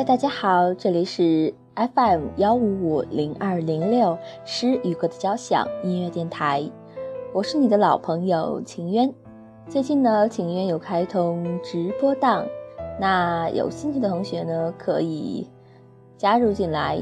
[0.00, 4.16] 嗨，大家好，这里是 FM 幺五五零二零六
[4.46, 6.62] 诗与歌的交响音乐电台，
[7.34, 9.12] 我是你的老朋友晴渊。
[9.68, 12.46] 最近呢，晴渊有开通直播档，
[12.98, 15.46] 那有兴趣的同学呢，可以
[16.16, 16.98] 加入进来。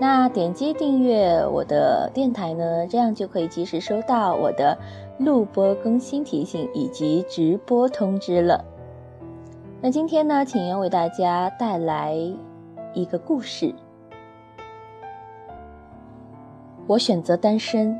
[0.00, 4.76] 那点击订阅我的电台呢，这样就可以及时收到我的
[5.20, 8.64] 录播更新提醒以及直播通知了。
[9.84, 12.14] 那今天呢，请愿为大家带来
[12.94, 13.74] 一个故事。
[16.86, 17.98] 我选择单身，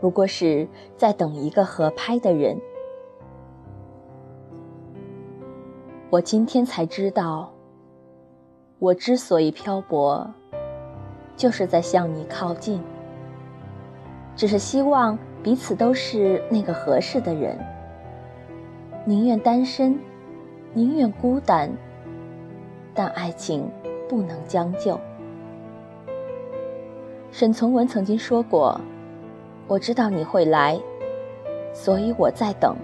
[0.00, 2.56] 不过是在等一个合拍的人。
[6.08, 7.52] 我今天才知道，
[8.78, 10.24] 我之所以漂泊，
[11.36, 12.80] 就是在向你靠近，
[14.36, 17.58] 只是希望彼此都是那个合适的人，
[19.04, 19.98] 宁愿单身。
[20.74, 21.70] 宁愿孤单，
[22.94, 23.68] 但爱情
[24.08, 25.00] 不能将就。
[27.32, 28.80] 沈从文曾经说过
[29.66, 30.78] ：“我知道你会来，
[31.72, 32.76] 所以我在等。”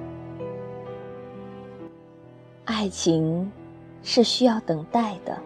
[2.65, 3.53] 爱情
[4.03, 5.39] 是需要等待的，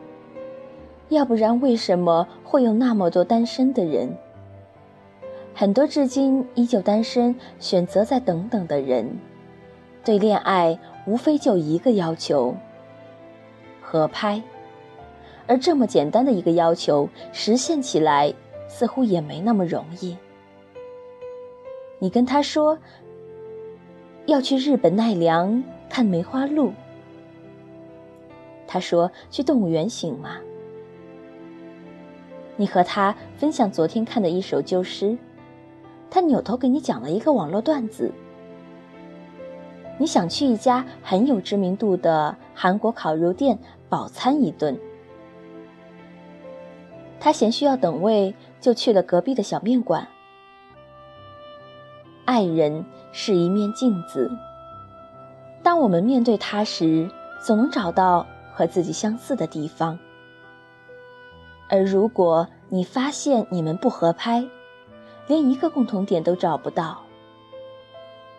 [1.08, 4.16] 要不然为什么会有那么多单身的人？
[5.54, 9.18] 很多至今依旧单身、选择再等等的人，
[10.04, 10.78] 对恋爱。
[11.08, 12.54] 无非就一个要求，
[13.80, 14.42] 合拍，
[15.46, 18.34] 而这么简单的一个要求，实现起来
[18.68, 20.14] 似乎也没那么容易。
[21.98, 22.78] 你跟他说
[24.26, 26.74] 要去日本奈良看梅花鹿，
[28.66, 30.36] 他说去动物园行吗？
[32.56, 35.16] 你和他分享昨天看的一首旧诗，
[36.10, 38.12] 他扭头给你讲了一个网络段子。
[39.98, 44.78] 你想去一家很有知名度的韩国烤肉店饱餐一顿，
[47.18, 50.06] 他嫌需要等位，就去了隔壁的小面馆。
[52.24, 54.30] 爱人是一面镜子，
[55.64, 57.10] 当我们面对他时，
[57.42, 59.98] 总能找到和自己相似的地方。
[61.68, 64.46] 而如果你发现你们不合拍，
[65.26, 67.02] 连一个共同点都找不到，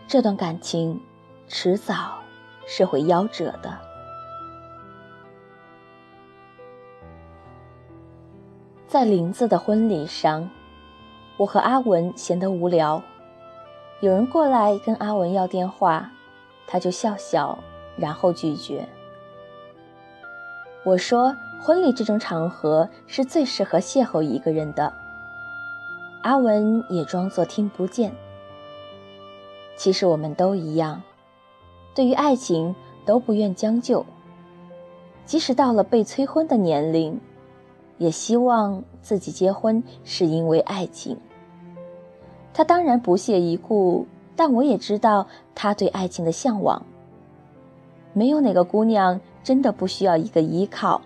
[0.08, 1.02] 这段感情。
[1.52, 2.20] 迟早
[2.68, 3.76] 是会夭折的。
[8.88, 10.48] 在林子的婚礼上，
[11.38, 13.02] 我和阿文闲得无聊，
[14.00, 16.12] 有人过来跟阿文要电话，
[16.68, 17.58] 他就笑笑，
[17.98, 18.88] 然后拒绝。
[20.86, 24.94] 我说：“婚礼这种场合是最适合邂逅一个人的。”
[26.22, 28.14] 阿文也装作听不见。
[29.76, 31.02] 其实我们都一样。
[31.94, 34.06] 对于爱情都不愿将就，
[35.26, 37.20] 即使到了被催婚的年龄，
[37.98, 41.18] 也希望自己结婚是因为爱情。
[42.54, 46.86] 他当然不屑一顾，但我也知道他对爱情的向往。
[48.14, 51.02] 没有哪个姑娘真的不需要一个依靠，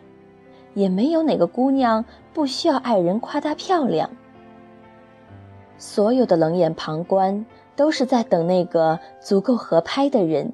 [0.74, 4.10] 也没有哪个姑娘不需要爱人夸她漂亮。
[5.78, 7.46] 所有的冷眼旁观，
[7.76, 10.54] 都是在等那个足够合拍的人。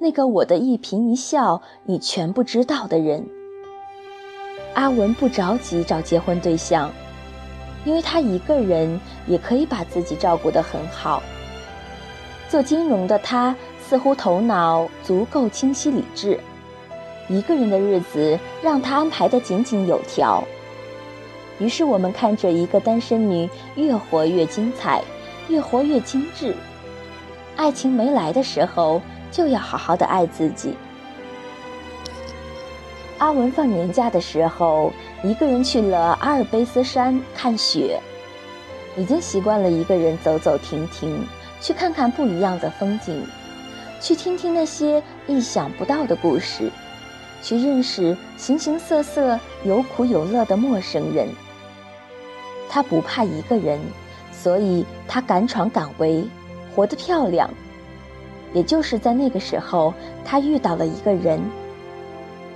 [0.00, 3.26] 那个我的一颦一笑你全部知道的人，
[4.74, 6.92] 阿文不着急找结婚对象，
[7.84, 11.20] 因为他一个人也可以把自己照顾得很好。
[12.48, 13.56] 做金融的他
[13.88, 16.38] 似乎头脑足够清晰理智，
[17.28, 20.44] 一个人的日子让他安排得井井有条。
[21.58, 25.02] 于是我们看着一个单身女越活越精彩，
[25.48, 26.54] 越活越精致。
[27.56, 29.02] 爱情没来的时候。
[29.30, 30.74] 就要好好的爱自己。
[33.18, 34.92] 阿文放年假的时候，
[35.24, 38.00] 一个人去了阿尔卑斯山看雪，
[38.96, 41.26] 已经习惯了一个人走走停停，
[41.60, 43.26] 去看看不一样的风景，
[44.00, 46.70] 去听听那些意想不到的故事，
[47.42, 51.28] 去认识形形色色、有苦有乐的陌生人。
[52.68, 53.80] 他不怕一个人，
[54.30, 56.24] 所以他敢闯敢为，
[56.72, 57.50] 活得漂亮。
[58.54, 59.92] 也就是在那个时候，
[60.24, 61.40] 他遇到了一个人，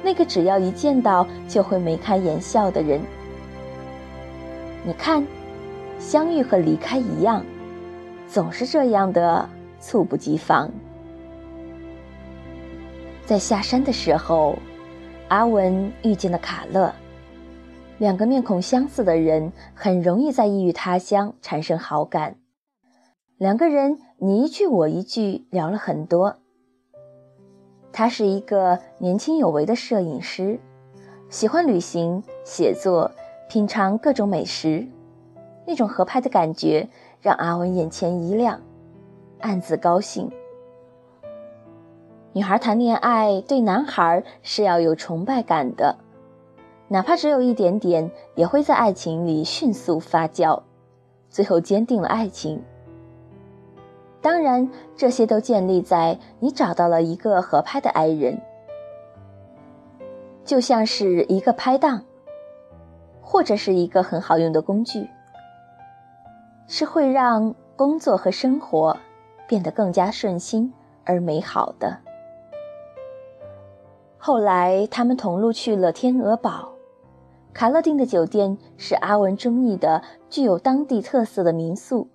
[0.02, 3.00] 那个只要一见到就会眉开眼笑的人。
[4.84, 5.24] 你看，
[5.98, 7.44] 相遇和离开一样，
[8.26, 9.48] 总是这样的
[9.78, 10.70] 猝不及防。
[13.24, 14.58] 在下山的时候，
[15.28, 16.92] 阿文遇见了卡勒，
[17.98, 22.34] 两个面孔相似的人很容易在异域他乡产生好感。
[23.38, 26.36] 两个人你一句我一句聊了很多。
[27.90, 30.60] 他是一个年轻有为的摄影师，
[31.28, 33.10] 喜欢旅行、写作、
[33.48, 34.86] 品尝各种美食。
[35.66, 36.88] 那种合拍的感觉
[37.20, 38.60] 让阿文眼前一亮，
[39.40, 40.30] 暗自高兴。
[42.32, 45.98] 女孩谈恋爱对男孩是要有崇拜感的，
[46.86, 50.62] 哪怕只有一点点，也会在爱情里迅速发酵，
[51.28, 52.62] 最后坚定了爱情。
[54.22, 58.40] 当然，这些都建立在你找到了一个合拍的爱人，
[60.44, 62.04] 就像是一个拍档，
[63.20, 65.10] 或者是一个很好用的工具，
[66.68, 68.96] 是会让工作和生活
[69.48, 70.72] 变得更加顺心
[71.04, 71.98] 而美好的。
[74.18, 76.70] 后来，他们同路去了天鹅堡，
[77.52, 82.06] 卡勒订的酒店是阿文中意的、具有当地特色的民宿。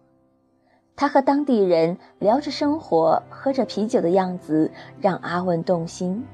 [0.98, 6.26] 他和当地人聊着生活，喝着啤酒的样子让阿文动心。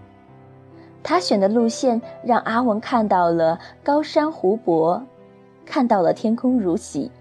[1.04, 5.04] 他选的路线让阿文看到了高山湖泊，
[5.66, 7.12] 看到了天空如洗。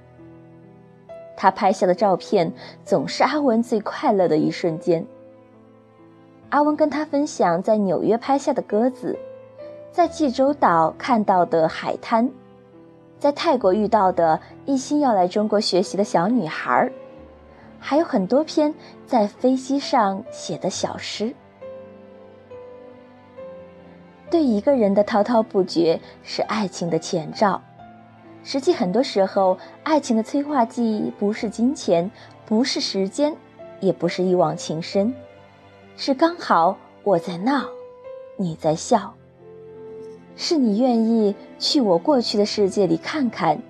[1.36, 2.52] 他拍下的照片
[2.84, 5.04] 总是阿文最快乐的一瞬间。
[6.50, 9.18] 阿文跟他分享在纽约拍下的鸽子，
[9.90, 12.30] 在济州岛看到的海滩，
[13.18, 16.92] 在泰国遇到的一心要来中国学习的小女孩儿。
[17.84, 18.72] 还有很多篇
[19.06, 21.34] 在飞机上写的小诗。
[24.30, 27.60] 对一个人的滔滔不绝是爱情的前兆，
[28.44, 32.08] 实际很多时候，爱情的催化剂不是金钱，
[32.46, 33.36] 不是时间，
[33.80, 35.12] 也不是一往情深，
[35.96, 37.64] 是刚好我在闹，
[38.36, 39.12] 你在笑，
[40.36, 43.60] 是你愿意去我过去的世界里看看，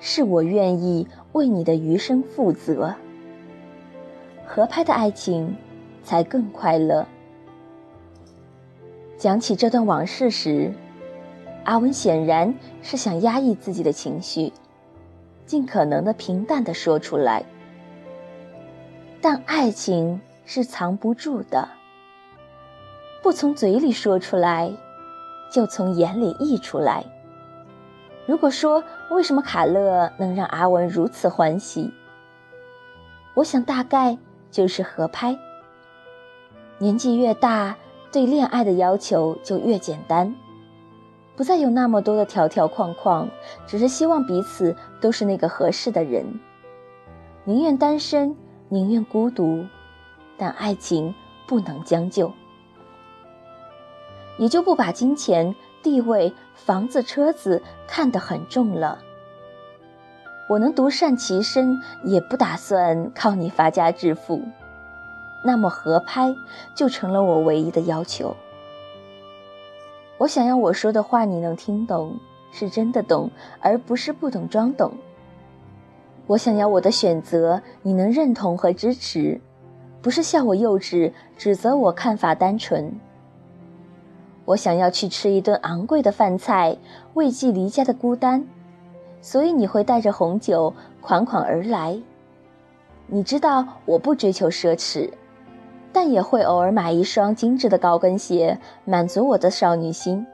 [0.00, 1.06] 是我愿意。
[1.34, 2.94] 为你的余生负责，
[4.46, 5.56] 合拍的爱情
[6.04, 7.04] 才更快乐。
[9.18, 10.72] 讲起这段往事时，
[11.64, 14.52] 阿文显然是想压抑自己的情绪，
[15.44, 17.44] 尽可能的平淡的说出来。
[19.20, 21.68] 但爱情是藏不住的，
[23.24, 24.70] 不从嘴里说出来，
[25.50, 27.04] 就从眼里溢出来。
[28.26, 31.92] 如果说为什么卡勒能让阿文如此欢喜，
[33.34, 34.16] 我想大概
[34.50, 35.36] 就是合拍。
[36.78, 37.76] 年纪越大，
[38.10, 40.34] 对恋爱的要求就越简单，
[41.36, 43.28] 不再有那么多的条条框框，
[43.66, 46.40] 只是希望彼此都是那个合适的人，
[47.44, 48.34] 宁愿单身，
[48.70, 49.66] 宁愿孤独，
[50.38, 51.14] 但爱情
[51.46, 52.32] 不能将就，
[54.38, 55.54] 也就不把金钱。
[55.84, 58.98] 地位、房子、车子看得很重了。
[60.48, 64.42] 我能独善其身，也不打算靠你发家致富。
[65.44, 66.34] 那么合拍
[66.74, 68.34] 就成了我唯一的要求。
[70.16, 72.16] 我想要我说的话你能听懂，
[72.50, 74.92] 是真的懂，而不是不懂装懂。
[76.26, 79.38] 我想要我的选择你能认同和支持，
[80.00, 82.98] 不是笑我幼稚，指责我看法单纯。
[84.46, 86.76] 我想要去吃一顿昂贵的饭菜，
[87.14, 88.46] 慰藉离家的孤单，
[89.22, 91.98] 所以你会带着红酒款款而来。
[93.06, 95.10] 你知道我不追求奢侈，
[95.92, 100.26] 但也会偶尔买一双精致的高跟鞋，满足我的少女心。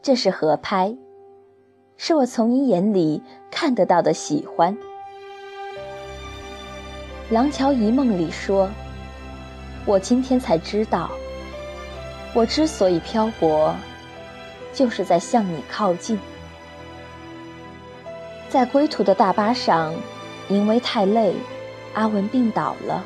[0.00, 0.96] 这是合拍，
[1.96, 4.74] 是我从你眼里看得到的喜欢。
[7.30, 8.70] 《廊桥遗梦》里说
[9.84, 11.10] ：“我今天才知道。”
[12.36, 13.74] 我之所以漂泊，
[14.70, 16.18] 就是在向你靠近。
[18.50, 19.94] 在归途的大巴上，
[20.50, 21.34] 因为太累，
[21.94, 23.02] 阿文病倒了，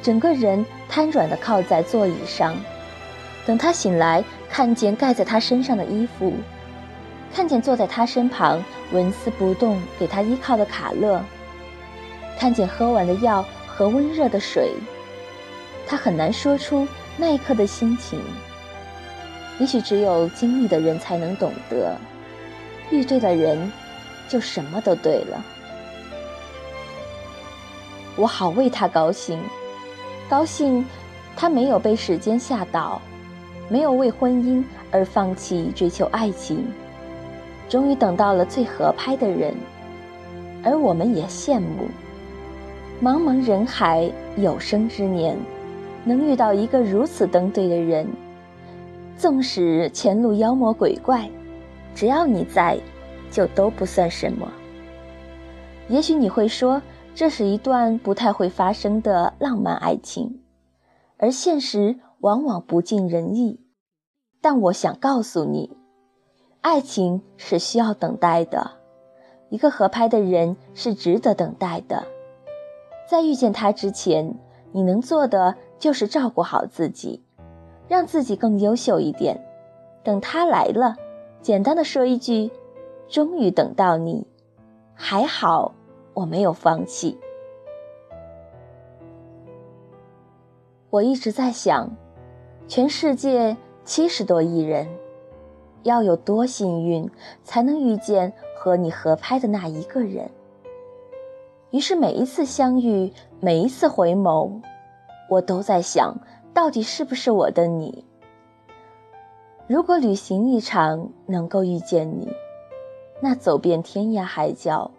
[0.00, 2.56] 整个人瘫软地靠在座椅上。
[3.44, 6.32] 等他醒来，看见盖在他身上的衣服，
[7.34, 11.22] 看见坐在他身旁纹丝不动给他依靠的卡勒，
[12.38, 14.72] 看见喝完的药和温热的水，
[15.86, 16.88] 他很难说出。
[17.16, 18.20] 那一刻的心情，
[19.58, 21.96] 也许只有经历的人才能懂得。
[22.90, 23.70] 遇对了人，
[24.28, 25.44] 就什么都对了。
[28.16, 29.40] 我好为他高兴，
[30.28, 30.84] 高兴
[31.36, 33.00] 他没有被时间吓倒，
[33.68, 36.66] 没有为婚姻而放弃追求爱情，
[37.68, 39.54] 终于等到了最合拍的人。
[40.64, 41.88] 而我们也羡慕，
[43.02, 45.36] 茫茫人海，有生之年。
[46.04, 48.06] 能遇到一个如此登对的人，
[49.16, 51.30] 纵使前路妖魔鬼怪，
[51.94, 52.78] 只要你在，
[53.30, 54.50] 就都不算什么。
[55.88, 56.80] 也许你会说，
[57.14, 60.40] 这是一段不太会发生的浪漫爱情，
[61.18, 63.60] 而现实往往不尽人意。
[64.40, 65.76] 但我想告诉你，
[66.62, 68.72] 爱情是需要等待的，
[69.50, 72.04] 一个合拍的人是值得等待的。
[73.08, 74.34] 在遇见他之前，
[74.72, 77.20] 你能做的就是照顾好自己，
[77.88, 79.44] 让自己更优秀一点。
[80.04, 80.94] 等他来了，
[81.40, 82.52] 简单的说一句
[83.10, 84.24] ：“终于等到你，
[84.94, 85.74] 还好
[86.14, 87.18] 我没有放弃。”
[90.88, 91.90] 我一直在想，
[92.68, 94.86] 全世界七十多亿人，
[95.82, 97.10] 要有多幸运
[97.42, 100.30] 才能遇见和你合拍的那一个人？
[101.72, 104.60] 于是每一次相遇，每一次回眸，
[105.32, 106.14] 我都在想，
[106.52, 108.04] 到底是不是我的你？
[109.66, 112.30] 如果旅行一场能够遇见你，
[113.22, 114.90] 那走遍天涯海角，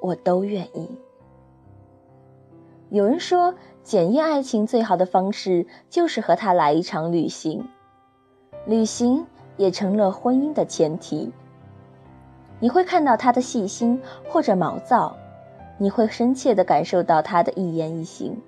[0.00, 0.88] 我都愿意。
[2.90, 3.52] 有人说，
[3.82, 7.66] 检验爱情最好的方式就是和他来一场旅行，
[8.66, 9.26] 旅行
[9.56, 11.32] 也成了婚姻的前提。
[12.60, 15.16] 你会看到他的细心或者毛躁。
[15.76, 18.40] 你会深切地感受到他的一言一行，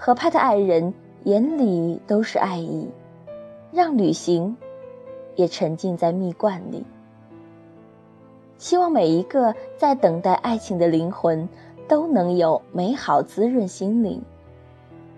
[0.00, 2.88] 合拍的爱人眼里都是爱意，
[3.72, 4.56] 让旅行
[5.34, 6.84] 也沉浸在蜜罐里。
[8.58, 11.48] 希望每一个在等待爱情的灵魂
[11.88, 14.22] 都能有美好滋润心灵。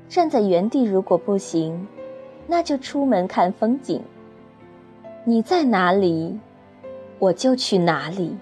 [0.09, 1.87] 站在原地如果不行，
[2.47, 4.03] 那就出门看风景。
[5.25, 6.41] 你在哪里，
[7.19, 8.35] 我就去哪里。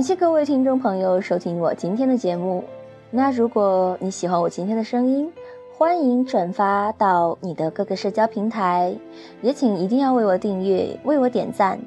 [0.00, 2.64] 感谢各位听众朋友收听我今天的节目。
[3.10, 5.30] 那如果你喜欢我今天的声音，
[5.76, 8.94] 欢迎转发到你的各个社交平台，
[9.42, 11.78] 也请一定要为我订阅、为我点赞。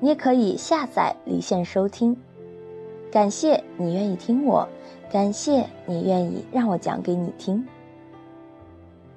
[0.00, 2.16] 你也可以下载离线收听。
[3.12, 4.66] 感谢你愿意听我，
[5.12, 7.68] 感谢你愿意让我讲给你听。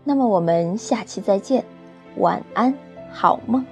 [0.04, 1.64] 那么我们下期再见，
[2.18, 2.74] 晚安，
[3.14, 3.66] 好梦。